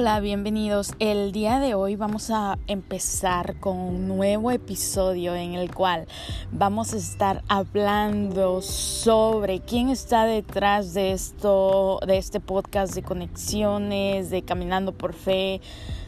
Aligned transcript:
Hola, 0.00 0.18
bienvenidos. 0.20 0.94
El 0.98 1.30
día 1.30 1.60
de 1.60 1.74
hoy 1.74 1.94
vamos 1.94 2.30
a 2.30 2.58
empezar 2.68 3.60
con 3.60 3.76
un 3.76 4.08
nuevo 4.08 4.50
episodio 4.50 5.34
en 5.34 5.52
el 5.52 5.74
cual 5.74 6.06
vamos 6.50 6.94
a 6.94 6.96
estar 6.96 7.42
hablando 7.48 8.62
sobre 8.62 9.60
quién 9.60 9.90
está 9.90 10.24
detrás 10.24 10.94
de 10.94 11.12
esto, 11.12 12.00
de 12.06 12.16
este 12.16 12.40
podcast 12.40 12.94
de 12.94 13.02
conexiones, 13.02 14.30
de 14.30 14.40
caminando 14.40 14.92
por 14.92 15.12
fe, 15.12 15.60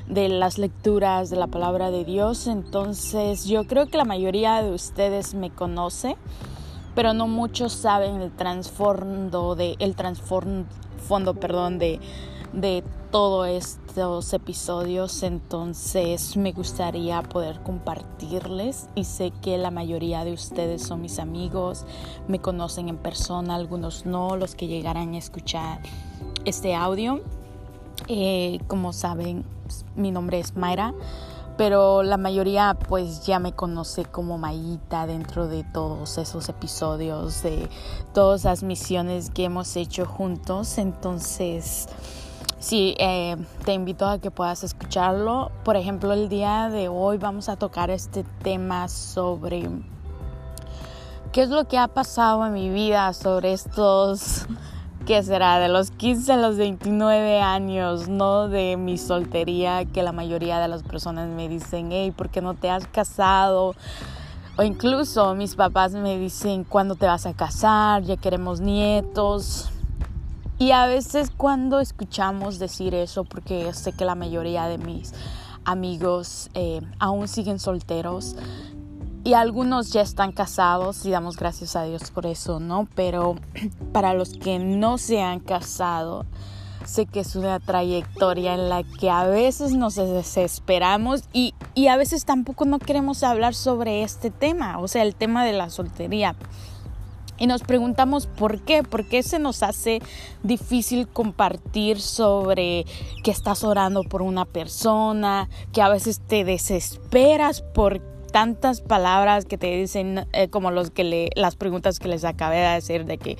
de 0.09 0.31
las 0.31 0.57
lecturas 0.57 1.29
de 1.29 1.37
la 1.37 1.49
palabra 1.49 1.91
de 1.91 2.07
Dios. 2.07 2.47
Entonces, 2.47 3.45
yo 3.45 3.67
creo 3.67 3.89
que 3.89 3.99
la 3.99 4.07
mayoría 4.07 4.63
de 4.63 4.71
ustedes 4.71 5.35
me 5.35 5.51
conoce, 5.51 6.17
pero 6.95 7.13
no 7.13 7.29
muchos 7.29 7.75
saben 7.75 8.23
el 8.23 8.31
trasfondo 8.31 9.55
de 9.55 9.77
el 9.81 9.95
trasfondo, 9.97 11.35
perdón, 11.35 11.79
de 11.79 12.01
de 12.53 12.85
todos 13.11 13.49
estos 13.49 14.33
episodios, 14.33 15.23
entonces 15.23 16.37
me 16.37 16.53
gustaría 16.53 17.23
poder 17.23 17.63
compartirles 17.63 18.89
y 18.95 19.05
sé 19.05 19.33
que 19.43 19.59
la 19.59 19.71
mayoría 19.71 20.25
de 20.25 20.33
ustedes 20.33 20.83
son 20.83 21.03
mis 21.03 21.19
amigos, 21.19 21.85
me 22.29 22.41
conocen 22.41 22.89
en 22.89 22.97
persona, 22.97 23.55
algunos 23.55 24.07
no, 24.07 24.37
los 24.37 24.55
que 24.55 24.67
llegarán 24.67 25.15
a 25.15 25.19
escuchar 25.19 25.81
este 26.45 26.75
audio. 26.75 27.21
Eh, 28.09 28.61
como 28.67 28.93
saben, 28.93 29.45
mi 29.95 30.11
nombre 30.11 30.41
es 30.41 30.57
Mayra, 30.57 30.95
pero 31.57 32.03
la 32.03 32.17
mayoría 32.17 32.77
pues 32.89 33.25
ya 33.27 33.39
me 33.39 33.53
conoce 33.53 34.05
como 34.05 34.39
Mayita 34.39 35.07
dentro 35.07 35.49
de 35.49 35.65
todos 35.65 36.19
esos 36.19 36.49
episodios, 36.49 37.43
de 37.43 37.69
todas 38.13 38.45
las 38.45 38.63
misiones 38.63 39.31
que 39.31 39.45
hemos 39.45 39.77
hecho 39.77 40.07
juntos, 40.07 40.79
entonces 40.79 41.89
sí, 42.63 42.95
eh, 42.99 43.37
te 43.65 43.75
invito 43.75 44.07
a 44.07 44.19
que 44.19 44.31
puedas 44.31 44.63
escucharlo. 44.63 45.51
Por 45.65 45.77
ejemplo, 45.77 46.13
el 46.13 46.29
día 46.29 46.69
de 46.71 46.89
hoy 46.89 47.19
vamos 47.19 47.49
a 47.49 47.57
tocar 47.57 47.91
este 47.91 48.25
tema 48.43 48.89
sobre 48.89 49.69
qué 51.33 51.43
es 51.43 51.49
lo 51.49 51.67
que 51.67 51.77
ha 51.77 51.89
pasado 51.89 52.47
en 52.47 52.53
mi 52.53 52.71
vida 52.71 53.13
sobre 53.15 53.53
estos, 53.53 54.47
¿qué 55.07 55.23
será? 55.23 55.59
De 55.59 55.69
los 55.69 55.91
15 55.91 56.33
a 56.33 56.37
los 56.37 56.57
29 56.57 57.41
años, 57.41 58.09
¿no? 58.09 58.49
De 58.49 58.77
mi 58.77 58.97
soltería, 58.97 59.85
que 59.85 60.05
la 60.05 60.13
mayoría 60.13 60.61
de 60.61 60.69
las 60.69 60.85
personas 60.85 61.29
me 61.29 61.49
dicen, 61.49 61.91
hey, 61.91 62.13
¿por 62.13 62.31
qué 62.31 62.41
no 62.41 62.55
te 62.55 62.71
has 62.71 62.87
casado? 62.87 63.75
O 64.57 64.63
incluso 64.63 65.35
mis 65.35 65.57
papás 65.57 65.93
me 65.95 66.17
dicen, 66.17 66.63
¿cuándo 66.63 66.95
te 66.95 67.07
vas 67.07 67.27
a 67.27 67.33
casar? 67.33 68.03
Ya 68.03 68.17
queremos 68.17 68.61
nietos. 68.61 69.72
Y 70.63 70.71
a 70.71 70.87
veces 70.87 71.33
cuando 71.37 71.81
escuchamos 71.81 72.61
decir 72.61 72.95
eso, 72.95 73.25
porque 73.25 73.75
sé 73.75 73.91
que 73.91 74.05
la 74.05 74.15
mayoría 74.15 74.69
de 74.69 74.79
mis 74.79 75.13
amigos 75.65 76.51
eh, 76.55 76.81
aún 77.01 77.27
siguen 77.27 77.59
solteros 77.59 78.37
y 79.25 79.35
algunos 79.35 79.93
ya 79.93 80.03
están 80.03 80.31
casados 80.31 81.05
y 81.05 81.11
damos 81.11 81.37
gracias 81.37 81.75
a 81.75 81.83
Dios 81.83 82.13
por 82.13 82.27
eso, 82.27 82.61
¿no? 82.61 82.87
Pero 82.95 83.35
para 83.93 84.15
los 84.15 84.35
que 84.35 84.61
no 84.61 84.99
se 84.99 85.21
han 85.21 85.41
casado, 85.41 86.27
sé 86.85 87.07
que 87.07 87.19
es 87.19 87.35
una 87.35 87.59
trayectoria 87.59 88.55
en 88.55 88.69
la 88.69 88.85
que 88.85 89.11
a 89.11 89.25
veces 89.25 89.73
nos 89.73 89.97
desesperamos 89.97 91.25
y, 91.33 91.55
y 91.75 91.89
a 91.89 91.97
veces 91.97 92.25
tampoco 92.25 92.67
no 92.67 92.79
queremos 92.79 93.25
hablar 93.25 93.57
sobre 93.57 94.05
este 94.05 94.31
tema, 94.31 94.79
o 94.79 94.87
sea, 94.87 95.03
el 95.03 95.17
tema 95.17 95.45
de 95.45 95.55
la 95.55 95.71
soltería. 95.71 96.37
Y 97.39 97.47
nos 97.47 97.63
preguntamos 97.63 98.27
por 98.27 98.61
qué, 98.61 98.83
por 98.83 99.09
qué 99.09 99.23
se 99.23 99.39
nos 99.39 99.63
hace 99.63 100.01
difícil 100.43 101.09
compartir 101.09 102.01
sobre 102.01 102.85
que 103.25 103.31
estás 103.31 103.65
orando 103.65 104.03
por 104.03 104.23
una 104.23 104.45
persona, 104.45 105.49
que 105.73 105.83
a 105.83 105.89
veces 105.89 106.21
te 106.21 106.45
desesperas 106.45 107.63
por 107.63 108.01
tantas 108.33 108.81
palabras 108.81 109.45
que 109.45 109.59
te 109.59 109.77
dicen, 109.77 110.27
eh, 110.33 110.49
como 110.49 110.71
los 110.71 110.91
que 110.91 111.05
le, 111.05 111.31
las 111.35 111.57
preguntas 111.57 111.99
que 111.99 112.09
les 112.09 112.25
acabé 112.25 112.57
de 112.57 112.75
decir, 112.75 113.05
de 113.05 113.19
que 113.19 113.39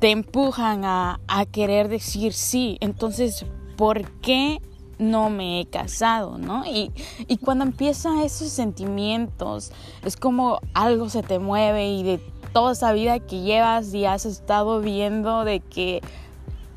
te 0.00 0.10
empujan 0.10 0.84
a, 0.84 1.20
a 1.28 1.46
querer 1.46 1.88
decir 1.88 2.32
sí. 2.32 2.76
Entonces, 2.80 3.46
¿por 3.76 4.10
qué 4.20 4.60
no 4.98 5.30
me 5.30 5.60
he 5.60 5.66
casado, 5.66 6.38
¿no? 6.38 6.64
Y, 6.66 6.92
y, 7.26 7.38
cuando 7.38 7.64
empiezan 7.64 8.18
esos 8.20 8.48
sentimientos, 8.48 9.72
es 10.04 10.16
como 10.16 10.60
algo 10.72 11.08
se 11.08 11.22
te 11.22 11.38
mueve 11.38 11.88
y 11.88 12.02
de 12.02 12.20
toda 12.54 12.72
esa 12.72 12.92
vida 12.92 13.18
que 13.18 13.42
llevas 13.42 13.92
y 13.92 14.06
has 14.06 14.24
estado 14.24 14.80
viendo 14.80 15.44
de 15.44 15.60
que 15.60 16.00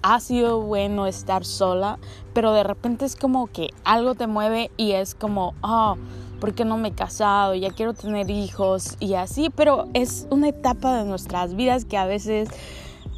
ha 0.02 0.20
sido 0.20 0.62
bueno 0.62 1.06
estar 1.06 1.46
sola, 1.46 2.00
pero 2.34 2.52
de 2.52 2.64
repente 2.64 3.06
es 3.06 3.16
como 3.16 3.48
que 3.48 3.70
algo 3.84 4.16
te 4.16 4.26
mueve 4.26 4.72
y 4.76 4.94
es 4.94 5.14
como, 5.14 5.54
oh, 5.62 5.96
¿por 6.42 6.56
qué 6.56 6.66
no 6.66 6.78
me 6.78 6.90
he 6.90 6.94
casado? 6.94 7.54
Ya 7.54 7.70
quiero 7.70 7.94
tener 7.94 8.32
hijos 8.32 8.98
y 9.00 9.14
así, 9.14 9.52
pero 9.56 9.88
es 9.94 10.28
una 10.32 10.50
etapa 10.50 10.98
de 10.98 11.06
nuestras 11.06 11.56
vidas 11.56 11.86
que 11.86 11.98
a 11.98 12.08
veces 12.08 12.50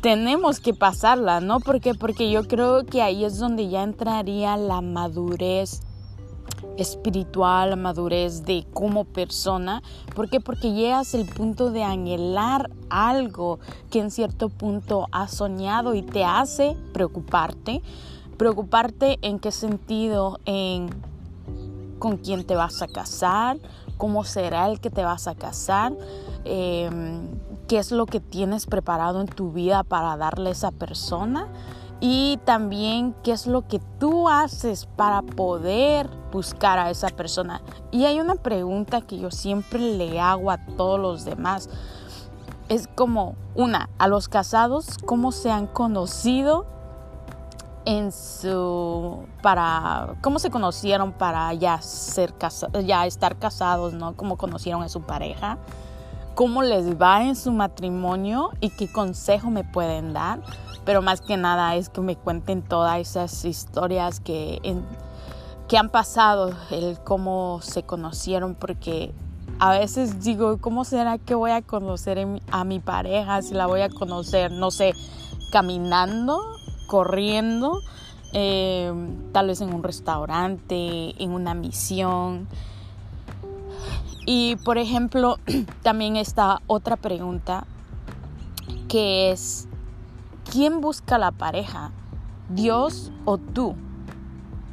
tenemos 0.01 0.59
que 0.59 0.73
pasarla, 0.73 1.39
¿no? 1.39 1.61
Porque 1.61 1.93
porque 1.93 2.29
yo 2.29 2.45
creo 2.45 2.85
que 2.85 3.01
ahí 3.01 3.23
es 3.23 3.37
donde 3.37 3.69
ya 3.69 3.83
entraría 3.83 4.57
la 4.57 4.81
madurez 4.81 5.81
espiritual, 6.77 7.77
madurez 7.77 8.45
de 8.45 8.65
como 8.73 9.05
persona. 9.05 9.81
¿Por 10.15 10.29
qué? 10.29 10.39
Porque 10.39 10.73
llegas 10.73 11.13
al 11.15 11.25
punto 11.25 11.71
de 11.71 11.83
anhelar 11.83 12.69
algo 12.89 13.59
que 13.89 13.99
en 13.99 14.11
cierto 14.11 14.49
punto 14.49 15.07
has 15.11 15.31
soñado 15.31 15.93
y 15.93 16.01
te 16.01 16.23
hace 16.23 16.77
preocuparte. 16.93 17.81
Preocuparte 18.37 19.19
en 19.21 19.39
qué 19.39 19.51
sentido, 19.51 20.39
en 20.45 20.89
con 21.99 22.17
quién 22.17 22.45
te 22.45 22.55
vas 22.55 22.81
a 22.81 22.87
casar, 22.87 23.57
cómo 23.97 24.23
será 24.23 24.69
el 24.69 24.79
que 24.79 24.89
te 24.89 25.03
vas 25.03 25.27
a 25.27 25.35
casar, 25.35 25.93
em, 26.45 27.27
qué 27.67 27.77
es 27.77 27.91
lo 27.91 28.05
que 28.05 28.21
tienes 28.21 28.65
preparado 28.65 29.19
en 29.21 29.27
tu 29.27 29.51
vida 29.51 29.83
para 29.83 30.15
darle 30.17 30.49
a 30.49 30.53
esa 30.53 30.71
persona 30.71 31.47
y 32.01 32.39
también 32.45 33.13
qué 33.23 33.33
es 33.33 33.45
lo 33.45 33.67
que 33.67 33.79
tú 33.99 34.29
haces 34.29 34.85
para 34.95 35.21
poder 35.21 36.09
buscar 36.31 36.79
a 36.79 36.89
esa 36.89 37.09
persona. 37.09 37.61
Y 37.91 38.05
hay 38.05 38.19
una 38.19 38.35
pregunta 38.35 39.01
que 39.01 39.19
yo 39.19 39.31
siempre 39.31 39.79
le 39.79 40.19
hago 40.19 40.51
a 40.51 40.57
todos 40.77 40.99
los 40.99 41.25
demás. 41.25 41.69
Es 42.69 42.87
como, 42.87 43.35
una, 43.55 43.89
a 43.97 44.07
los 44.07 44.29
casados, 44.29 44.97
¿cómo 45.05 45.31
se 45.31 45.51
han 45.51 45.67
conocido 45.67 46.65
en 47.85 48.11
su 48.11 49.25
para 49.41 50.15
cómo 50.21 50.37
se 50.37 50.51
conocieron 50.51 51.11
para 51.11 51.51
ya 51.53 51.81
ser 51.81 52.33
ya 52.85 53.05
estar 53.07 53.37
casados, 53.37 53.93
¿no? 53.93 54.15
Cómo 54.15 54.37
conocieron 54.37 54.83
a 54.83 54.89
su 54.89 55.01
pareja, 55.01 55.57
cómo 56.35 56.61
les 56.61 57.01
va 57.01 57.23
en 57.23 57.35
su 57.35 57.51
matrimonio 57.51 58.51
y 58.59 58.69
qué 58.69 58.91
consejo 58.91 59.49
me 59.49 59.63
pueden 59.63 60.13
dar 60.13 60.41
pero 60.89 61.03
más 61.03 61.21
que 61.21 61.37
nada 61.37 61.75
es 61.75 61.87
que 61.87 62.01
me 62.01 62.15
cuenten 62.15 62.63
todas 62.63 62.97
esas 62.97 63.45
historias 63.45 64.19
que, 64.19 64.59
que 65.67 65.77
han 65.77 65.89
pasado, 65.89 66.51
el 66.71 66.97
cómo 67.03 67.59
se 67.61 67.83
conocieron, 67.83 68.55
porque 68.55 69.13
a 69.59 69.69
veces 69.77 70.23
digo, 70.23 70.57
¿cómo 70.57 70.85
será 70.85 71.19
que 71.19 71.35
voy 71.35 71.51
a 71.51 71.61
conocer 71.61 72.25
a 72.49 72.63
mi 72.63 72.79
pareja? 72.79 73.43
Si 73.43 73.53
la 73.53 73.67
voy 73.67 73.81
a 73.81 73.89
conocer, 73.89 74.51
no 74.51 74.71
sé, 74.71 74.95
caminando, 75.51 76.41
corriendo, 76.87 77.81
eh, 78.33 78.91
tal 79.31 79.45
vez 79.45 79.61
en 79.61 79.71
un 79.71 79.83
restaurante, 79.83 81.13
en 81.23 81.33
una 81.33 81.53
misión. 81.53 82.47
Y 84.25 84.55
por 84.65 84.79
ejemplo, 84.79 85.37
también 85.83 86.15
está 86.15 86.63
otra 86.65 86.95
pregunta 86.95 87.67
que 88.87 89.29
es, 89.29 89.68
¿Quién 90.51 90.81
busca 90.81 91.19
la 91.19 91.31
pareja? 91.31 91.91
¿Dios 92.49 93.11
o 93.25 93.37
tú? 93.37 93.75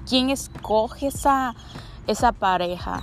¿Quién 0.08 0.31
escoge 0.31 1.08
esa, 1.08 1.55
esa 2.06 2.32
pareja? 2.32 3.02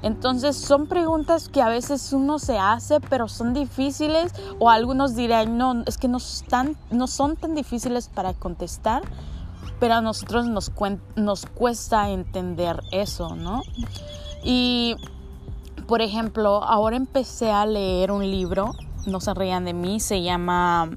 Entonces 0.00 0.56
son 0.56 0.86
preguntas 0.86 1.48
que 1.48 1.60
a 1.60 1.68
veces 1.68 2.12
uno 2.12 2.38
se 2.38 2.58
hace, 2.58 3.00
pero 3.00 3.28
son 3.28 3.52
difíciles 3.52 4.32
o 4.58 4.70
algunos 4.70 5.14
dirán, 5.16 5.58
no, 5.58 5.82
es 5.86 5.98
que 5.98 6.08
no, 6.08 6.16
están, 6.18 6.76
no 6.90 7.06
son 7.06 7.36
tan 7.36 7.54
difíciles 7.54 8.08
para 8.08 8.32
contestar, 8.32 9.02
pero 9.80 9.94
a 9.94 10.00
nosotros 10.00 10.46
nos, 10.46 10.70
cuesta 11.46 12.10
entender 12.10 12.82
eso, 12.90 13.34
¿no? 13.34 13.62
Y, 14.42 14.96
por 15.86 16.00
ejemplo, 16.00 16.62
ahora 16.64 16.96
empecé 16.96 17.50
a 17.50 17.66
leer 17.66 18.12
un 18.12 18.30
libro, 18.30 18.72
no 19.06 19.20
se 19.20 19.34
rían 19.34 19.64
de 19.64 19.74
mí, 19.74 20.00
se 20.00 20.22
llama 20.22 20.90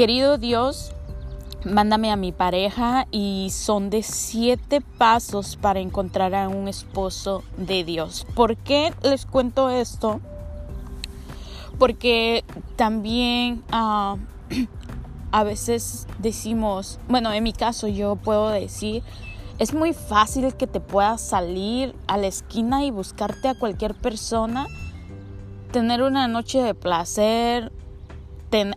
Querido 0.00 0.38
Dios, 0.38 0.92
mándame 1.62 2.10
a 2.10 2.16
mi 2.16 2.32
pareja 2.32 3.06
y 3.10 3.48
son 3.52 3.90
de 3.90 4.02
siete 4.02 4.80
pasos 4.80 5.58
para 5.60 5.80
encontrar 5.80 6.34
a 6.34 6.48
un 6.48 6.68
esposo 6.68 7.44
de 7.58 7.84
Dios. 7.84 8.26
¿Por 8.34 8.56
qué 8.56 8.94
les 9.02 9.26
cuento 9.26 9.68
esto? 9.68 10.22
Porque 11.78 12.46
también 12.76 13.62
ah, 13.72 14.16
a 15.32 15.44
veces 15.44 16.06
decimos, 16.18 16.98
bueno, 17.06 17.30
en 17.34 17.44
mi 17.44 17.52
caso 17.52 17.86
yo 17.86 18.16
puedo 18.16 18.48
decir, 18.48 19.02
es 19.58 19.74
muy 19.74 19.92
fácil 19.92 20.54
que 20.54 20.66
te 20.66 20.80
puedas 20.80 21.20
salir 21.20 21.94
a 22.06 22.16
la 22.16 22.28
esquina 22.28 22.86
y 22.86 22.90
buscarte 22.90 23.48
a 23.48 23.58
cualquier 23.58 23.94
persona, 23.94 24.66
tener 25.72 26.00
una 26.00 26.26
noche 26.26 26.62
de 26.62 26.72
placer, 26.72 27.70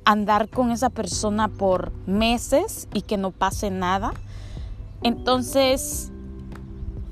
andar 0.05 0.49
con 0.49 0.71
esa 0.71 0.89
persona 0.89 1.47
por 1.47 1.91
meses 2.05 2.87
y 2.93 3.01
que 3.01 3.17
no 3.17 3.31
pase 3.31 3.71
nada. 3.71 4.13
Entonces, 5.01 6.11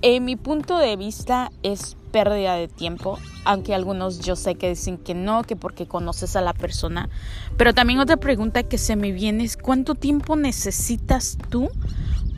en 0.02 0.26
mi 0.26 0.36
punto 0.36 0.78
de 0.78 0.96
vista 0.96 1.52
es 1.64 1.98
pérdida 2.12 2.56
de 2.56 2.68
tiempo, 2.68 3.20
aunque 3.46 3.74
algunos 3.74 4.20
yo 4.20 4.36
sé 4.36 4.56
que 4.56 4.70
dicen 4.70 4.98
que 4.98 5.14
no, 5.14 5.44
que 5.44 5.56
porque 5.56 5.88
conoces 5.88 6.36
a 6.36 6.42
la 6.42 6.54
persona. 6.54 7.10
Pero 7.58 7.74
también 7.74 8.00
otra 8.00 8.18
pregunta 8.18 8.64
que 8.64 8.78
se 8.78 8.96
me 8.96 9.12
viene 9.12 9.44
es 9.44 9.58
¿cuánto 9.58 9.96
tiempo 9.96 10.36
necesitas 10.36 11.38
tú 11.50 11.70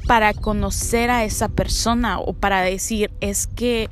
para 0.08 0.34
conocer 0.34 1.10
a 1.10 1.24
esa 1.24 1.50
persona 1.50 2.20
o 2.20 2.34
para 2.34 2.62
decir 2.62 3.12
es 3.22 3.48
que 3.48 3.90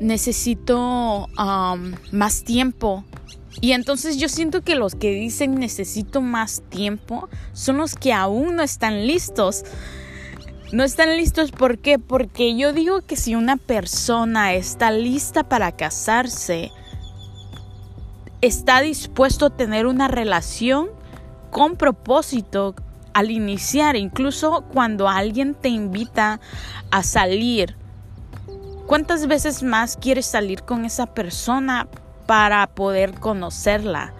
necesito 0.00 1.28
más 2.12 2.44
tiempo? 2.44 3.04
Y 3.60 3.72
entonces 3.72 4.16
yo 4.16 4.28
siento 4.28 4.62
que 4.62 4.74
los 4.74 4.94
que 4.94 5.10
dicen 5.10 5.54
necesito 5.54 6.20
más 6.20 6.62
tiempo 6.68 7.28
son 7.52 7.78
los 7.78 7.94
que 7.94 8.12
aún 8.12 8.56
no 8.56 8.62
están 8.62 9.06
listos 9.06 9.64
no 10.74 10.82
están 10.82 11.16
listos. 11.16 11.52
Porque 11.52 12.56
yo 12.56 12.72
digo 12.72 13.00
que 13.02 13.16
si 13.16 13.34
una 13.34 13.56
persona 13.56 14.54
está 14.54 14.90
lista 14.90 15.44
para 15.44 15.72
casarse, 15.72 16.70
está 18.40 18.80
dispuesto 18.80 19.46
a 19.46 19.56
tener 19.56 19.86
una 19.86 20.08
relación 20.08 20.88
con 21.50 21.76
propósito 21.76 22.74
al 23.12 23.30
iniciar, 23.30 23.94
incluso 23.94 24.64
cuando 24.72 25.08
alguien 25.08 25.54
te 25.54 25.68
invita 25.68 26.40
a 26.90 27.02
salir. 27.04 27.76
¿Cuántas 28.86 29.28
veces 29.28 29.62
más 29.62 29.96
quieres 29.96 30.26
salir 30.26 30.62
con 30.62 30.84
esa 30.84 31.06
persona 31.06 31.86
para 32.26 32.66
poder 32.68 33.14
conocerla? 33.14 34.12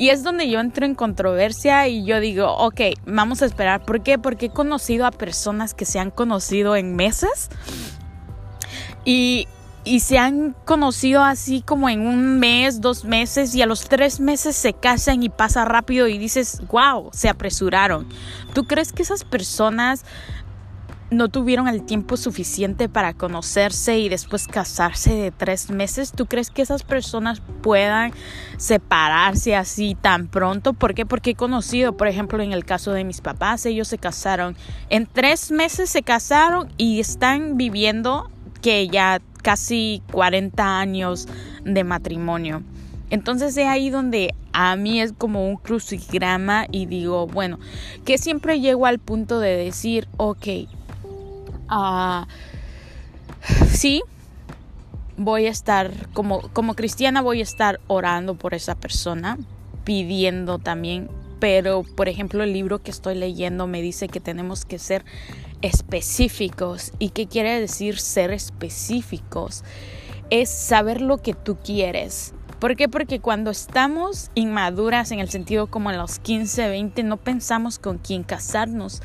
Y 0.00 0.08
es 0.08 0.22
donde 0.22 0.48
yo 0.48 0.60
entro 0.60 0.86
en 0.86 0.94
controversia 0.94 1.86
y 1.86 2.06
yo 2.06 2.20
digo, 2.20 2.50
ok, 2.56 2.80
vamos 3.04 3.42
a 3.42 3.44
esperar. 3.44 3.84
¿Por 3.84 4.02
qué? 4.02 4.18
Porque 4.18 4.46
he 4.46 4.50
conocido 4.50 5.04
a 5.04 5.10
personas 5.10 5.74
que 5.74 5.84
se 5.84 5.98
han 5.98 6.10
conocido 6.10 6.74
en 6.74 6.96
meses 6.96 7.50
y, 9.04 9.46
y 9.84 10.00
se 10.00 10.16
han 10.16 10.56
conocido 10.64 11.22
así 11.22 11.60
como 11.60 11.90
en 11.90 12.06
un 12.06 12.38
mes, 12.38 12.80
dos 12.80 13.04
meses 13.04 13.54
y 13.54 13.60
a 13.60 13.66
los 13.66 13.90
tres 13.90 14.20
meses 14.20 14.56
se 14.56 14.72
casan 14.72 15.22
y 15.22 15.28
pasa 15.28 15.66
rápido 15.66 16.08
y 16.08 16.16
dices, 16.16 16.62
wow, 16.68 17.10
se 17.12 17.28
apresuraron. 17.28 18.08
¿Tú 18.54 18.64
crees 18.64 18.94
que 18.94 19.02
esas 19.02 19.24
personas 19.24 20.06
no 21.10 21.28
tuvieron 21.28 21.66
el 21.66 21.82
tiempo 21.82 22.16
suficiente 22.16 22.88
para 22.88 23.14
conocerse 23.14 23.98
y 23.98 24.08
después 24.08 24.46
casarse 24.46 25.14
de 25.14 25.30
tres 25.30 25.70
meses, 25.70 26.12
¿tú 26.12 26.26
crees 26.26 26.50
que 26.50 26.62
esas 26.62 26.82
personas 26.82 27.42
puedan 27.62 28.12
separarse 28.56 29.56
así 29.56 29.96
tan 30.00 30.28
pronto? 30.28 30.72
¿Por 30.72 30.94
qué? 30.94 31.04
Porque 31.04 31.30
he 31.30 31.34
conocido, 31.34 31.96
por 31.96 32.08
ejemplo, 32.08 32.42
en 32.42 32.52
el 32.52 32.64
caso 32.64 32.92
de 32.92 33.04
mis 33.04 33.20
papás, 33.20 33.66
ellos 33.66 33.88
se 33.88 33.98
casaron, 33.98 34.56
en 34.88 35.06
tres 35.06 35.50
meses 35.50 35.90
se 35.90 36.02
casaron 36.02 36.72
y 36.76 37.00
están 37.00 37.56
viviendo 37.56 38.30
que 38.62 38.88
ya 38.88 39.20
casi 39.42 40.02
40 40.12 40.78
años 40.78 41.26
de 41.64 41.82
matrimonio. 41.82 42.62
Entonces 43.10 43.56
es 43.56 43.66
ahí 43.66 43.90
donde 43.90 44.34
a 44.52 44.76
mí 44.76 45.00
es 45.00 45.12
como 45.12 45.48
un 45.48 45.56
crucigrama 45.56 46.66
y 46.70 46.86
digo, 46.86 47.26
bueno, 47.26 47.58
que 48.04 48.18
siempre 48.18 48.60
llego 48.60 48.86
al 48.86 49.00
punto 49.00 49.40
de 49.40 49.56
decir, 49.56 50.06
ok, 50.16 50.46
Ah, 51.72 52.26
sí, 53.70 54.02
voy 55.16 55.46
a 55.46 55.50
estar, 55.50 55.92
como, 56.12 56.40
como 56.52 56.74
cristiana 56.74 57.22
voy 57.22 57.40
a 57.40 57.44
estar 57.44 57.78
orando 57.86 58.34
por 58.34 58.54
esa 58.54 58.74
persona, 58.74 59.38
pidiendo 59.84 60.58
también, 60.58 61.08
pero 61.38 61.84
por 61.84 62.08
ejemplo 62.08 62.42
el 62.42 62.52
libro 62.52 62.82
que 62.82 62.90
estoy 62.90 63.14
leyendo 63.14 63.68
me 63.68 63.82
dice 63.82 64.08
que 64.08 64.18
tenemos 64.18 64.64
que 64.64 64.80
ser 64.80 65.04
específicos. 65.62 66.92
¿Y 66.98 67.10
qué 67.10 67.28
quiere 67.28 67.60
decir 67.60 68.00
ser 68.00 68.32
específicos? 68.32 69.62
Es 70.30 70.50
saber 70.50 71.00
lo 71.00 71.18
que 71.18 71.34
tú 71.34 71.56
quieres. 71.62 72.34
¿Por 72.58 72.76
qué? 72.76 72.88
Porque 72.88 73.20
cuando 73.20 73.50
estamos 73.50 74.30
inmaduras 74.34 75.12
en 75.12 75.18
el 75.20 75.30
sentido 75.30 75.68
como 75.68 75.90
en 75.90 75.98
los 75.98 76.18
15, 76.18 76.68
20, 76.68 77.02
no 77.04 77.16
pensamos 77.16 77.78
con 77.78 77.98
quién 77.98 78.22
casarnos. 78.22 79.02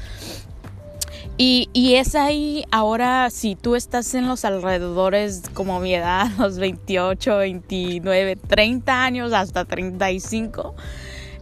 Y, 1.38 1.96
es 1.96 2.16
ahí 2.16 2.64
ahora, 2.72 3.30
si 3.30 3.56
tú 3.56 3.76
estás 3.76 4.14
en 4.14 4.26
los 4.26 4.46
alrededores 4.46 5.44
como 5.54 5.82
mi 5.82 5.94
edad, 5.94 6.28
los 6.40 6.58
28, 6.60 7.38
29, 7.38 8.38
30 8.38 9.04
años 9.04 9.34
hasta 9.34 9.66
35, 9.66 10.76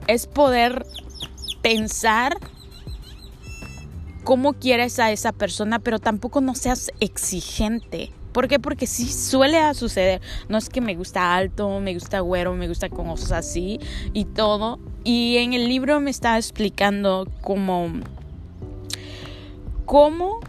es 0.08 0.26
poder 0.26 0.84
pensar 1.62 2.38
cómo 4.24 4.54
quieres 4.54 4.98
a 4.98 5.12
esa 5.12 5.32
persona, 5.32 5.78
pero 5.78 6.00
tampoco 6.00 6.42
no 6.42 6.56
seas 6.56 6.92
exigente. 7.00 8.12
¿Por 8.32 8.48
qué? 8.48 8.58
Porque 8.58 8.88
sí 8.88 9.08
suele 9.12 9.72
suceder. 9.76 10.22
No 10.50 10.58
es 10.58 10.70
que 10.70 10.82
me 10.82 10.96
gusta 10.96 11.36
alto, 11.36 11.80
me 11.80 11.94
gusta 11.94 12.20
güero, 12.22 12.56
me 12.56 12.68
gusta 12.68 12.90
con 12.90 13.10
ojos 13.10 13.32
así 13.32 13.80
y 14.12 14.26
todo. 14.26 14.80
Y 15.04 15.38
en 15.38 15.54
el 15.54 15.68
libro 15.68 16.00
me 16.00 16.10
está 16.10 16.38
explicando 16.38 17.28
cómo 17.42 17.92
¿Cómo 19.94 20.40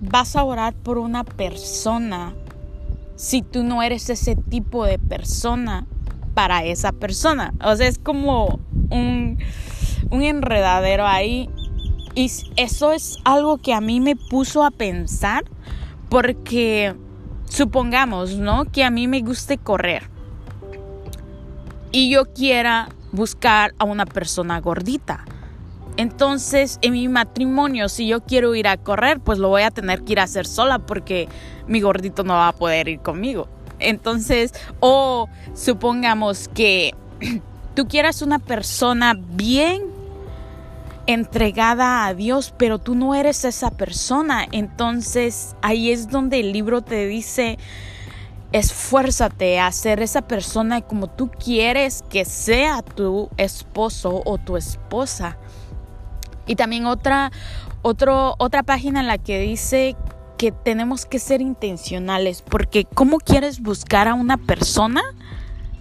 vas 0.00 0.36
a 0.36 0.44
orar 0.44 0.72
por 0.72 0.98
una 0.98 1.24
persona 1.24 2.34
si 3.16 3.42
tú 3.42 3.64
no 3.64 3.82
eres 3.82 4.10
ese 4.10 4.36
tipo 4.36 4.84
de 4.84 5.00
persona 5.00 5.88
para 6.34 6.62
esa 6.62 6.92
persona? 6.92 7.52
O 7.60 7.74
sea, 7.74 7.88
es 7.88 7.98
como 7.98 8.60
un, 8.90 9.38
un 10.10 10.22
enredadero 10.22 11.04
ahí. 11.04 11.50
Y 12.14 12.30
eso 12.54 12.92
es 12.92 13.18
algo 13.24 13.58
que 13.58 13.74
a 13.74 13.80
mí 13.80 13.98
me 13.98 14.14
puso 14.14 14.62
a 14.62 14.70
pensar 14.70 15.42
porque 16.08 16.94
supongamos, 17.46 18.36
¿no? 18.36 18.66
Que 18.66 18.84
a 18.84 18.90
mí 18.92 19.08
me 19.08 19.20
guste 19.20 19.58
correr 19.58 20.08
y 21.90 22.08
yo 22.08 22.32
quiera 22.32 22.88
buscar 23.10 23.74
a 23.80 23.84
una 23.84 24.06
persona 24.06 24.60
gordita. 24.60 25.24
Entonces, 25.98 26.78
en 26.80 26.92
mi 26.92 27.08
matrimonio, 27.08 27.88
si 27.88 28.06
yo 28.06 28.20
quiero 28.20 28.54
ir 28.54 28.68
a 28.68 28.76
correr, 28.76 29.18
pues 29.18 29.40
lo 29.40 29.48
voy 29.48 29.62
a 29.62 29.72
tener 29.72 30.04
que 30.04 30.12
ir 30.12 30.20
a 30.20 30.22
hacer 30.22 30.46
sola 30.46 30.78
porque 30.78 31.28
mi 31.66 31.80
gordito 31.80 32.22
no 32.22 32.34
va 32.34 32.48
a 32.48 32.52
poder 32.52 32.86
ir 32.88 33.00
conmigo. 33.00 33.48
Entonces, 33.80 34.54
o 34.78 35.28
supongamos 35.54 36.46
que 36.54 36.94
tú 37.74 37.88
quieras 37.88 38.22
una 38.22 38.38
persona 38.38 39.14
bien 39.18 39.82
entregada 41.08 42.06
a 42.06 42.14
Dios, 42.14 42.54
pero 42.56 42.78
tú 42.78 42.94
no 42.94 43.16
eres 43.16 43.44
esa 43.44 43.72
persona. 43.72 44.46
Entonces, 44.52 45.56
ahí 45.62 45.90
es 45.90 46.08
donde 46.08 46.38
el 46.38 46.52
libro 46.52 46.82
te 46.82 47.08
dice, 47.08 47.58
esfuérzate 48.52 49.58
a 49.58 49.72
ser 49.72 50.00
esa 50.00 50.22
persona 50.22 50.80
como 50.80 51.08
tú 51.08 51.28
quieres 51.28 52.04
que 52.08 52.24
sea 52.24 52.82
tu 52.82 53.30
esposo 53.36 54.22
o 54.24 54.38
tu 54.38 54.56
esposa. 54.56 55.38
Y 56.48 56.56
también 56.56 56.86
otra, 56.86 57.30
otra 57.82 58.62
página 58.64 59.00
en 59.00 59.06
la 59.06 59.18
que 59.18 59.38
dice 59.38 59.94
que 60.38 60.50
tenemos 60.50 61.04
que 61.04 61.18
ser 61.18 61.40
intencionales, 61.40 62.42
porque 62.42 62.84
¿cómo 62.94 63.18
quieres 63.18 63.60
buscar 63.60 64.08
a 64.08 64.14
una 64.14 64.36
persona? 64.38 65.02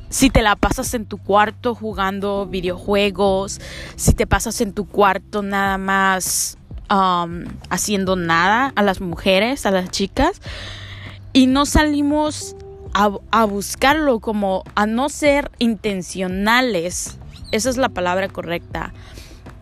Si 0.10 0.30
te 0.30 0.42
la 0.42 0.56
pasas 0.56 0.94
en 0.94 1.06
tu 1.06 1.18
cuarto 1.18 1.76
jugando 1.76 2.46
videojuegos, 2.46 3.62
si 3.96 4.14
te 4.14 4.26
pasas 4.26 4.62
en 4.62 4.74
tu 4.74 4.88
cuarto 4.88 5.42
nada 5.42 5.78
más 5.78 6.58
um, 6.90 7.46
haciendo 7.70 8.16
nada 8.16 8.74
a 8.76 8.84
las 8.84 9.00
mujeres, 9.00 9.66
a 9.66 9.72
las 9.72 9.92
chicas, 9.92 10.42
y 11.34 11.48
no 11.48 11.66
salimos 11.66 12.56
a, 12.94 13.12
a 13.32 13.46
buscarlo 13.46 14.20
como 14.20 14.64
a 14.76 14.86
no 14.86 15.10
ser 15.10 15.52
intencionales, 15.60 17.20
esa 17.52 17.70
es 17.70 17.78
la 17.78 17.90
palabra 17.90 18.28
correcta, 18.28 18.94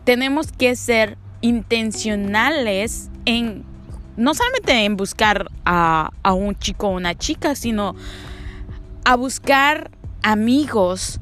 tenemos 0.06 0.52
que 0.52 0.76
ser 0.76 1.18
intencionales 1.42 3.10
en 3.26 3.66
no 4.18 4.34
solamente 4.34 4.86
en 4.86 4.96
buscar 4.96 5.48
a, 5.66 6.12
un 6.24 6.56
chico 6.56 6.88
o 6.88 6.92
una 6.92 7.16
chica, 7.16 7.54
sino 7.56 7.96
a 9.04 9.16
buscar 9.16 9.92
amigos. 10.24 11.20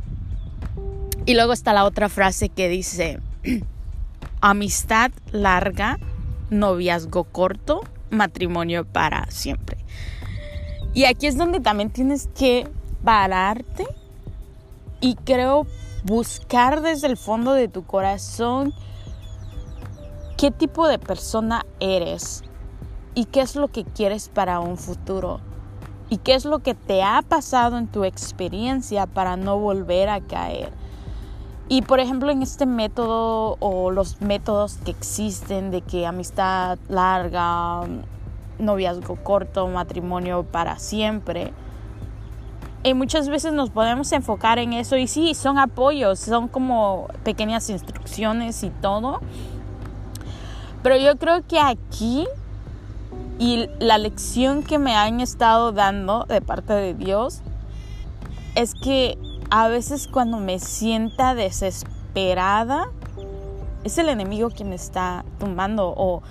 Y 1.26 1.34
luego 1.34 1.54
está 1.54 1.74
la 1.74 1.86
otra 1.86 2.10
frase 2.10 2.50
que 2.50 2.70
dice, 2.70 3.20
amistad 4.42 5.12
larga, 5.32 5.98
noviazgo 6.52 7.24
corto, 7.24 7.82
matrimonio 8.12 8.86
para 8.86 9.26
siempre. 9.32 9.78
Y 10.94 11.06
aquí 11.06 11.26
es 11.26 11.36
donde 11.36 11.60
también 11.60 11.90
tienes 11.90 12.30
que 12.38 12.68
pararte 13.04 13.86
y 15.02 15.16
creo 15.16 15.66
buscar 16.04 16.82
desde 16.82 17.08
el 17.08 17.18
fondo 17.18 17.54
de 17.54 17.68
tu 17.68 17.86
corazón 17.86 18.74
qué 20.38 20.52
tipo 20.52 20.88
de 20.88 21.00
persona 21.00 21.66
eres 21.80 22.44
y 23.16 23.26
qué 23.26 23.42
es 23.42 23.56
lo 23.56 23.70
que 23.70 23.86
quieres 23.86 24.30
para 24.30 24.60
un 24.60 24.78
futuro 24.78 25.40
y 26.10 26.18
qué 26.18 26.36
es 26.36 26.46
lo 26.46 26.60
que 26.60 26.74
te 26.74 27.02
ha 27.02 27.22
pasado 27.22 27.78
en 27.78 27.88
tu 27.88 28.04
experiencia 28.04 29.08
para 29.08 29.38
no 29.38 29.58
volver 29.58 30.10
a 30.10 30.22
caer. 30.22 30.72
Y 31.70 31.82
por 31.82 32.00
ejemplo 32.00 32.30
en 32.30 32.44
este 32.44 32.66
método 32.66 33.56
o 33.60 33.90
los 33.90 34.22
métodos 34.22 34.78
que 34.84 34.92
existen 34.92 35.72
de 35.72 35.82
que 35.82 36.06
amistad 36.06 36.78
larga, 36.90 37.82
noviazgo 38.60 39.16
corto, 39.24 39.68
matrimonio 39.68 40.44
para 40.44 40.78
siempre, 40.78 41.54
y 42.84 42.94
muchas 42.94 43.30
veces 43.30 43.54
nos 43.54 43.70
podemos 43.70 44.12
enfocar 44.12 44.60
en 44.60 44.74
eso 44.74 44.98
y 44.98 45.08
sí, 45.08 45.34
son 45.36 45.58
apoyos, 45.58 46.20
son 46.20 46.50
como 46.50 47.08
pequeñas 47.24 47.70
instrucciones 47.70 48.64
y 48.64 48.70
todo. 48.70 49.22
Pero 50.82 50.98
yo 50.98 51.18
creo 51.18 51.48
que 51.48 51.60
aquí 51.60 52.28
y 53.40 53.70
la 53.80 53.98
lección 53.98 54.64
que 54.64 54.80
me 54.80 54.96
han 54.96 55.22
estado 55.22 55.72
dando 55.72 56.26
de 56.26 56.42
parte 56.42 56.74
de 56.74 56.94
Dios 56.94 57.42
es 58.56 58.74
que 58.76 59.18
a 59.50 59.70
veces 59.70 60.08
cuando 60.08 60.38
me 60.38 60.60
sienta 60.60 61.36
desesperada, 61.36 62.90
es 63.86 63.98
el 63.98 64.10
enemigo 64.10 64.50
quien 64.50 64.74
está 64.74 65.24
tumbando 65.40 65.94
o, 65.96 66.22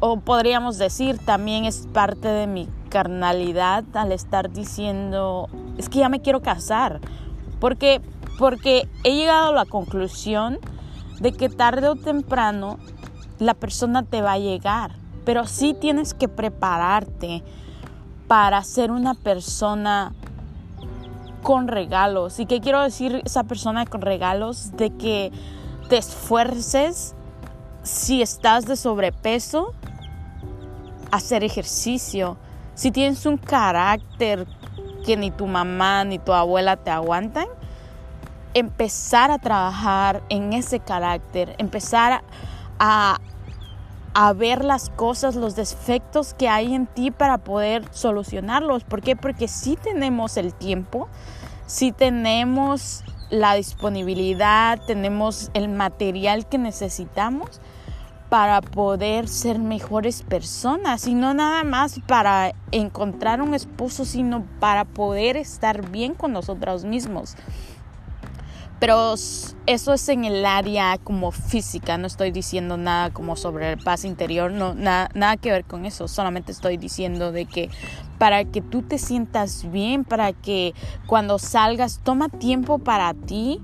o 0.00 0.20
podríamos 0.20 0.76
decir 0.76 1.18
también 1.18 1.64
es 1.64 1.88
parte 1.92 2.28
de 2.28 2.46
mi 2.46 2.68
carnalidad 2.90 3.84
al 3.94 4.12
estar 4.12 4.52
diciendo, 4.52 5.48
es 5.78 5.88
que 5.88 5.98
ya 5.98 6.08
me 6.08 6.20
quiero 6.20 6.42
casar. 6.42 7.00
Porque, 7.60 8.00
porque 8.38 8.88
he 9.04 9.14
llegado 9.14 9.50
a 9.50 9.52
la 9.52 9.64
conclusión 9.64 10.58
de 11.20 11.32
que 11.32 11.48
tarde 11.48 11.88
o 11.88 11.96
temprano 11.96 12.78
la 13.38 13.54
persona 13.54 14.02
te 14.02 14.22
va 14.22 14.32
a 14.32 14.38
llegar. 14.38 14.92
Pero 15.24 15.46
sí 15.46 15.74
tienes 15.74 16.14
que 16.14 16.28
prepararte 16.28 17.42
para 18.28 18.62
ser 18.62 18.90
una 18.90 19.14
persona 19.14 20.12
con 21.42 21.68
regalos. 21.68 22.40
¿Y 22.40 22.46
qué 22.46 22.60
quiero 22.60 22.82
decir 22.82 23.22
esa 23.24 23.44
persona 23.44 23.86
con 23.86 24.00
regalos? 24.00 24.76
De 24.76 24.90
que 24.90 25.30
te 25.88 25.98
esfuerces 25.98 27.14
si 27.82 28.22
estás 28.22 28.64
de 28.66 28.76
sobrepeso, 28.76 29.74
hacer 31.10 31.44
ejercicio, 31.44 32.38
si 32.74 32.90
tienes 32.90 33.24
un 33.26 33.36
carácter 33.36 34.46
que 35.04 35.16
ni 35.16 35.30
tu 35.30 35.46
mamá 35.46 36.04
ni 36.04 36.18
tu 36.18 36.32
abuela 36.32 36.76
te 36.76 36.90
aguantan, 36.90 37.46
empezar 38.54 39.30
a 39.30 39.38
trabajar 39.38 40.22
en 40.28 40.52
ese 40.52 40.80
carácter, 40.80 41.54
empezar 41.58 42.22
a, 42.78 43.18
a 44.14 44.32
ver 44.32 44.64
las 44.64 44.90
cosas, 44.90 45.34
los 45.34 45.56
defectos 45.56 46.34
que 46.34 46.48
hay 46.48 46.74
en 46.74 46.86
ti 46.86 47.10
para 47.10 47.38
poder 47.38 47.84
solucionarlos. 47.90 48.84
¿Por 48.84 49.02
qué? 49.02 49.16
Porque 49.16 49.48
si 49.48 49.76
tenemos 49.76 50.36
el 50.36 50.54
tiempo, 50.54 51.08
si 51.66 51.92
tenemos 51.92 53.04
la 53.30 53.54
disponibilidad, 53.54 54.80
tenemos 54.86 55.50
el 55.54 55.68
material 55.68 56.46
que 56.46 56.58
necesitamos 56.58 57.60
para 58.34 58.62
poder 58.62 59.28
ser 59.28 59.60
mejores 59.60 60.22
personas 60.22 61.06
y 61.06 61.14
no 61.14 61.34
nada 61.34 61.62
más 61.62 62.00
para 62.08 62.52
encontrar 62.72 63.40
un 63.40 63.54
esposo, 63.54 64.04
sino 64.04 64.44
para 64.58 64.84
poder 64.84 65.36
estar 65.36 65.88
bien 65.88 66.14
con 66.14 66.32
nosotros 66.32 66.84
mismos. 66.84 67.36
Pero 68.80 69.14
eso 69.14 69.92
es 69.92 70.08
en 70.08 70.24
el 70.24 70.44
área 70.44 70.98
como 70.98 71.30
física, 71.30 71.96
no 71.96 72.08
estoy 72.08 72.32
diciendo 72.32 72.76
nada 72.76 73.10
como 73.10 73.36
sobre 73.36 73.70
el 73.70 73.78
paz 73.78 74.04
interior, 74.04 74.50
no, 74.50 74.74
nada, 74.74 75.10
nada 75.14 75.36
que 75.36 75.52
ver 75.52 75.64
con 75.64 75.86
eso, 75.86 76.08
solamente 76.08 76.50
estoy 76.50 76.76
diciendo 76.76 77.30
de 77.30 77.46
que 77.46 77.70
para 78.18 78.44
que 78.44 78.60
tú 78.60 78.82
te 78.82 78.98
sientas 78.98 79.70
bien, 79.70 80.04
para 80.04 80.32
que 80.32 80.74
cuando 81.06 81.38
salgas, 81.38 82.00
toma 82.02 82.28
tiempo 82.28 82.80
para 82.80 83.14
ti, 83.14 83.62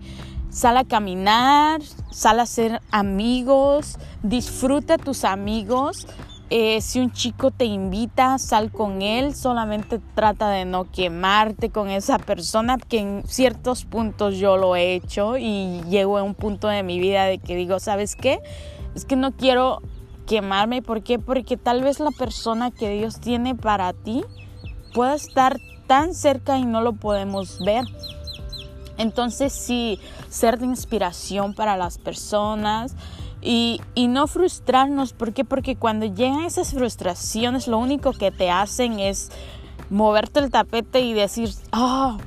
Sal 0.50 0.76
a 0.76 0.84
caminar, 0.84 1.80
sal 2.10 2.40
a 2.40 2.46
ser 2.46 2.80
amigos, 2.90 3.98
disfruta 4.24 4.94
a 4.94 4.98
tus 4.98 5.24
amigos. 5.24 6.08
Eh, 6.52 6.80
si 6.80 6.98
un 6.98 7.12
chico 7.12 7.52
te 7.52 7.64
invita, 7.64 8.36
sal 8.38 8.72
con 8.72 9.00
él, 9.00 9.36
solamente 9.36 10.00
trata 10.16 10.50
de 10.50 10.64
no 10.64 10.90
quemarte 10.90 11.70
con 11.70 11.88
esa 11.88 12.18
persona, 12.18 12.76
que 12.78 12.98
en 12.98 13.22
ciertos 13.28 13.84
puntos 13.84 14.38
yo 14.38 14.56
lo 14.56 14.74
he 14.74 14.94
hecho 14.94 15.36
y 15.38 15.82
llego 15.88 16.18
a 16.18 16.24
un 16.24 16.34
punto 16.34 16.66
de 16.66 16.82
mi 16.82 16.98
vida 16.98 17.26
de 17.26 17.38
que 17.38 17.54
digo, 17.54 17.78
¿sabes 17.78 18.16
qué? 18.16 18.40
Es 18.96 19.04
que 19.04 19.14
no 19.14 19.30
quiero 19.30 19.80
quemarme, 20.26 20.82
¿por 20.82 21.04
qué? 21.04 21.20
Porque 21.20 21.56
tal 21.56 21.84
vez 21.84 22.00
la 22.00 22.10
persona 22.10 22.72
que 22.72 22.90
Dios 22.90 23.20
tiene 23.20 23.54
para 23.54 23.92
ti 23.92 24.24
pueda 24.92 25.14
estar 25.14 25.60
tan 25.86 26.14
cerca 26.14 26.58
y 26.58 26.64
no 26.64 26.80
lo 26.80 26.94
podemos 26.94 27.64
ver. 27.64 27.84
Entonces 29.00 29.54
sí, 29.54 29.98
ser 30.28 30.58
de 30.58 30.66
inspiración 30.66 31.54
para 31.54 31.78
las 31.78 31.96
personas 31.96 32.94
y, 33.40 33.80
no 33.96 34.26
frustrarnos. 34.26 35.14
¿Por 35.14 35.32
qué? 35.32 35.42
Porque 35.42 35.74
cuando 35.74 36.04
llegan 36.04 36.44
esas 36.44 36.74
frustraciones 36.74 37.66
lo 37.66 37.78
único 37.78 38.12
que 38.12 38.30
te 38.30 38.50
hacen 38.50 39.00
es 39.00 39.30
moverte 39.88 40.40
el 40.40 40.50
tapete 40.50 41.00
y 41.00 41.14
decir, 41.14 41.48
oh, 41.72 42.18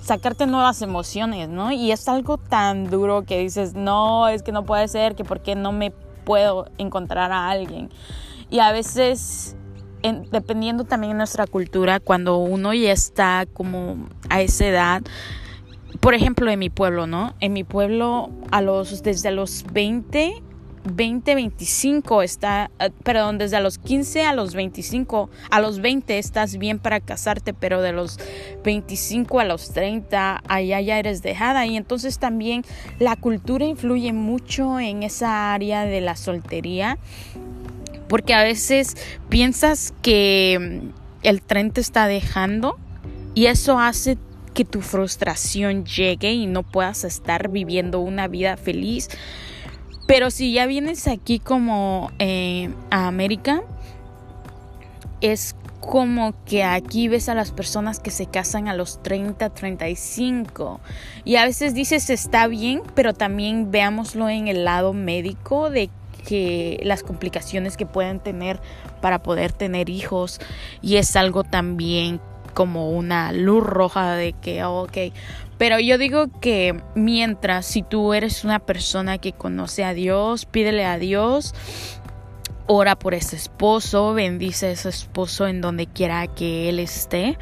sacarte 0.00 0.46
nuevas 0.46 0.80
emociones, 0.80 1.48
¿no? 1.48 1.72
Y 1.72 1.90
es 1.90 2.08
algo 2.08 2.38
tan 2.38 2.88
duro 2.88 3.24
que 3.24 3.40
dices, 3.40 3.74
no, 3.74 4.28
es 4.28 4.44
que 4.44 4.52
no 4.52 4.64
puede 4.64 4.86
ser, 4.86 5.16
que 5.16 5.24
por 5.24 5.40
qué 5.40 5.56
no 5.56 5.72
me 5.72 5.90
puedo 6.24 6.66
encontrar 6.78 7.32
a 7.32 7.50
alguien. 7.50 7.90
Y 8.48 8.60
a 8.60 8.70
veces, 8.70 9.56
dependiendo 10.30 10.84
también 10.84 11.14
de 11.14 11.18
nuestra 11.18 11.48
cultura, 11.48 11.98
cuando 11.98 12.36
uno 12.36 12.72
ya 12.74 12.92
está 12.92 13.44
como 13.52 14.06
a 14.28 14.40
esa 14.40 14.66
edad, 14.66 15.02
por 16.00 16.14
ejemplo, 16.14 16.50
en 16.50 16.58
mi 16.58 16.70
pueblo, 16.70 17.06
¿no? 17.06 17.34
En 17.40 17.52
mi 17.52 17.64
pueblo, 17.64 18.30
a 18.50 18.62
los, 18.62 19.02
desde 19.02 19.30
los 19.30 19.64
20, 19.72 20.42
20, 20.84 21.34
25 21.34 22.22
está, 22.22 22.70
eh, 22.78 22.90
perdón, 23.02 23.38
desde 23.38 23.60
los 23.60 23.78
15 23.78 24.24
a 24.24 24.32
los 24.32 24.54
25, 24.54 25.30
a 25.50 25.60
los 25.60 25.80
20 25.80 26.18
estás 26.18 26.58
bien 26.58 26.78
para 26.78 27.00
casarte, 27.00 27.54
pero 27.54 27.82
de 27.82 27.92
los 27.92 28.18
25 28.64 29.40
a 29.40 29.44
los 29.44 29.70
30, 29.72 30.42
allá 30.48 30.80
ya 30.80 30.98
eres 30.98 31.22
dejada. 31.22 31.66
Y 31.66 31.76
entonces 31.76 32.18
también 32.18 32.64
la 32.98 33.16
cultura 33.16 33.64
influye 33.64 34.12
mucho 34.12 34.78
en 34.78 35.02
esa 35.02 35.52
área 35.54 35.84
de 35.84 36.00
la 36.00 36.16
soltería, 36.16 36.98
porque 38.08 38.34
a 38.34 38.42
veces 38.42 38.96
piensas 39.28 39.92
que 40.02 40.82
mm, 40.84 41.26
el 41.26 41.42
tren 41.42 41.72
te 41.72 41.80
está 41.80 42.06
dejando 42.06 42.78
y 43.34 43.46
eso 43.46 43.78
hace 43.78 44.16
que 44.56 44.64
tu 44.64 44.80
frustración 44.80 45.84
llegue 45.84 46.32
y 46.32 46.46
no 46.46 46.62
puedas 46.62 47.04
estar 47.04 47.50
viviendo 47.50 48.00
una 48.00 48.26
vida 48.26 48.56
feliz. 48.56 49.10
Pero 50.08 50.30
si 50.30 50.54
ya 50.54 50.64
vienes 50.64 51.06
aquí 51.08 51.38
como 51.38 52.10
eh, 52.18 52.70
a 52.90 53.06
América, 53.06 53.62
es 55.20 55.54
como 55.80 56.34
que 56.46 56.64
aquí 56.64 57.06
ves 57.06 57.28
a 57.28 57.34
las 57.34 57.52
personas 57.52 58.00
que 58.00 58.10
se 58.10 58.26
casan 58.26 58.66
a 58.66 58.74
los 58.74 59.02
30, 59.02 59.50
35 59.50 60.80
y 61.24 61.36
a 61.36 61.44
veces 61.44 61.74
dices 61.74 62.08
está 62.08 62.46
bien, 62.46 62.82
pero 62.94 63.12
también 63.12 63.70
veámoslo 63.70 64.30
en 64.30 64.48
el 64.48 64.64
lado 64.64 64.94
médico 64.94 65.68
de 65.68 65.90
que 66.26 66.80
las 66.82 67.02
complicaciones 67.02 67.76
que 67.76 67.84
pueden 67.84 68.20
tener 68.20 68.58
para 69.02 69.22
poder 69.22 69.52
tener 69.52 69.90
hijos 69.90 70.40
y 70.80 70.96
es 70.96 71.14
algo 71.14 71.44
también 71.44 72.20
como 72.56 72.88
una 72.88 73.32
luz 73.32 73.62
roja 73.62 74.14
de 74.14 74.32
que, 74.32 74.64
oh, 74.64 74.84
ok. 74.84 75.12
Pero 75.58 75.78
yo 75.78 75.98
digo 75.98 76.28
que 76.40 76.80
mientras, 76.94 77.66
si 77.66 77.82
tú 77.82 78.14
eres 78.14 78.44
una 78.44 78.60
persona 78.60 79.18
que 79.18 79.34
conoce 79.34 79.84
a 79.84 79.92
Dios, 79.92 80.46
pídele 80.46 80.86
a 80.86 80.98
Dios, 80.98 81.54
ora 82.66 82.98
por 82.98 83.12
ese 83.12 83.36
esposo, 83.36 84.14
bendice 84.14 84.68
a 84.68 84.70
ese 84.70 84.88
esposo 84.88 85.46
en 85.46 85.60
donde 85.60 85.86
quiera 85.86 86.26
que 86.28 86.70
él 86.70 86.78
esté. 86.78 87.38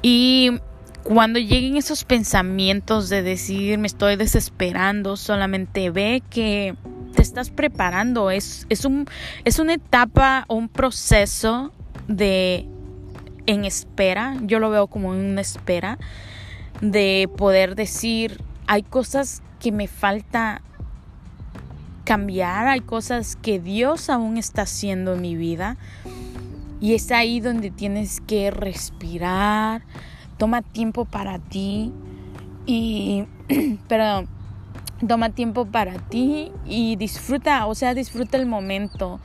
Y 0.00 0.60
cuando 1.02 1.40
lleguen 1.40 1.76
esos 1.76 2.04
pensamientos 2.04 3.08
de 3.08 3.24
decir 3.24 3.78
me 3.78 3.88
estoy 3.88 4.14
desesperando, 4.14 5.16
solamente 5.16 5.90
ve 5.90 6.22
que 6.30 6.76
te 7.16 7.22
estás 7.22 7.50
preparando. 7.50 8.30
Es, 8.30 8.64
es, 8.68 8.84
un, 8.84 9.06
es 9.44 9.58
una 9.58 9.74
etapa, 9.74 10.44
un 10.46 10.68
proceso 10.68 11.72
de 12.06 12.68
en 13.46 13.64
espera, 13.64 14.36
yo 14.42 14.58
lo 14.58 14.70
veo 14.70 14.86
como 14.86 15.10
una 15.10 15.40
espera 15.40 15.98
de 16.80 17.28
poder 17.36 17.74
decir, 17.74 18.42
hay 18.66 18.82
cosas 18.82 19.42
que 19.60 19.72
me 19.72 19.88
falta 19.88 20.62
cambiar, 22.04 22.68
hay 22.68 22.80
cosas 22.80 23.36
que 23.36 23.58
Dios 23.58 24.10
aún 24.10 24.36
está 24.36 24.62
haciendo 24.62 25.14
en 25.14 25.20
mi 25.20 25.36
vida 25.36 25.76
y 26.80 26.94
es 26.94 27.10
ahí 27.10 27.40
donde 27.40 27.70
tienes 27.70 28.20
que 28.20 28.50
respirar, 28.50 29.82
toma 30.38 30.62
tiempo 30.62 31.04
para 31.04 31.38
ti 31.38 31.92
y, 32.66 33.24
perdón, 33.88 34.28
Toma 35.06 35.28
tiempo 35.28 35.66
para 35.66 35.98
ti 35.98 36.50
y 36.64 36.96
disfruta, 36.96 37.66
o 37.66 37.74
sea, 37.74 37.92
disfruta 37.92 38.38
el 38.38 38.46
momento. 38.46 39.20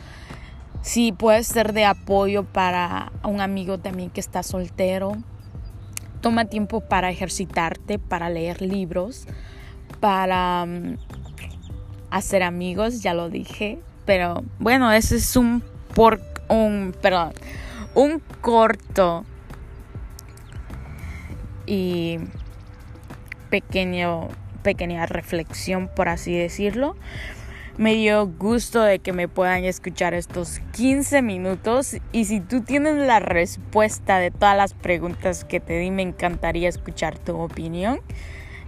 Si 0.81 1.11
puedes 1.11 1.47
ser 1.47 1.73
de 1.73 1.85
apoyo 1.85 2.43
para 2.43 3.11
un 3.23 3.39
amigo 3.39 3.77
también 3.77 4.09
que 4.09 4.19
está 4.19 4.41
soltero, 4.41 5.13
toma 6.21 6.45
tiempo 6.45 6.81
para 6.81 7.11
ejercitarte, 7.11 7.99
para 7.99 8.29
leer 8.29 8.61
libros, 8.61 9.27
para 9.99 10.65
mm, 10.65 10.97
hacer 12.09 12.43
amigos, 12.43 13.01
ya 13.01 13.13
lo 13.13 13.29
dije. 13.29 13.79
Pero 14.05 14.43
bueno, 14.59 14.91
ese 14.91 15.17
es 15.17 15.35
un 15.35 15.63
por 15.93 16.19
un 16.49 16.95
perdón, 16.99 17.33
un 17.93 18.21
corto 18.41 19.23
y 21.65 22.17
pequeño 23.49 24.29
pequeña 24.63 25.05
reflexión 25.05 25.89
por 25.95 26.09
así 26.09 26.33
decirlo. 26.33 26.95
Me 27.77 27.95
dio 27.95 28.27
gusto 28.27 28.81
de 28.81 28.99
que 28.99 29.13
me 29.13 29.27
puedan 29.27 29.63
escuchar 29.63 30.13
estos 30.13 30.59
15 30.73 31.21
minutos 31.21 31.95
y 32.11 32.25
si 32.25 32.41
tú 32.41 32.61
tienes 32.61 32.95
la 32.95 33.19
respuesta 33.19 34.19
de 34.19 34.29
todas 34.29 34.57
las 34.57 34.73
preguntas 34.73 35.45
que 35.45 35.59
te 35.59 35.79
di, 35.79 35.89
me 35.89 36.01
encantaría 36.01 36.67
escuchar 36.67 37.17
tu 37.17 37.39
opinión. 37.39 38.01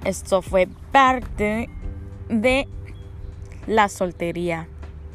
Esto 0.05 0.41
fue 0.41 0.67
parte 0.91 1.69
de 2.29 2.67
la 3.67 3.89
soltería. 3.89 4.67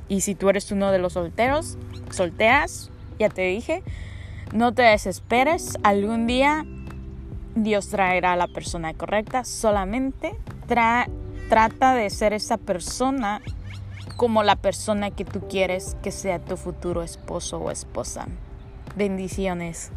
Y 0.07 0.21
si 0.21 0.35
tú 0.35 0.49
eres 0.49 0.71
uno 0.71 0.92
de 0.92 0.99
los 0.99 1.14
solteros, 1.14 1.78
solteras, 2.11 2.90
ya 3.18 3.30
te 3.30 3.42
dije, 3.42 3.83
no 4.52 4.73
te 4.73 4.83
desesperes, 4.83 5.76
algún 5.83 6.26
día 6.26 6.64
Dios 7.54 7.88
traerá 7.88 8.35
a 8.35 8.37
la 8.37 8.49
persona 8.49 8.95
correcta, 8.95 9.45
solamente 9.45 10.35
trata 10.66 11.95
de 11.95 12.11
ser 12.11 12.33
esa 12.33 12.59
persona 12.59 13.40
como 14.19 14.43
la 14.43 14.57
persona 14.57 15.13
que 15.13 15.25
tú 15.25 15.47
quieres 15.49 15.97
que 16.03 16.11
sea 16.11 16.41
tu 16.41 16.57
futuro 16.57 17.05
esposo 17.05 17.59
o 17.59 17.71
esposa. 17.71 18.27
Bendiciones. 18.97 19.93